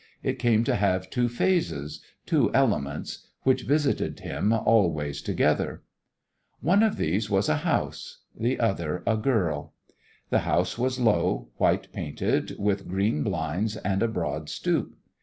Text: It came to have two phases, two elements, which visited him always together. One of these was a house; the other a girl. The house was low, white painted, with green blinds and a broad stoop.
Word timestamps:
It 0.23 0.39
came 0.39 0.63
to 0.63 0.73
have 0.73 1.11
two 1.11 1.29
phases, 1.29 2.01
two 2.25 2.51
elements, 2.55 3.27
which 3.43 3.65
visited 3.65 4.21
him 4.21 4.51
always 4.51 5.21
together. 5.21 5.83
One 6.59 6.81
of 6.81 6.97
these 6.97 7.29
was 7.29 7.47
a 7.47 7.57
house; 7.57 8.17
the 8.35 8.59
other 8.59 9.03
a 9.05 9.15
girl. 9.15 9.75
The 10.31 10.39
house 10.39 10.75
was 10.75 10.99
low, 10.99 11.49
white 11.57 11.93
painted, 11.93 12.57
with 12.57 12.87
green 12.87 13.21
blinds 13.21 13.77
and 13.77 14.01
a 14.01 14.07
broad 14.07 14.49
stoop. 14.49 14.95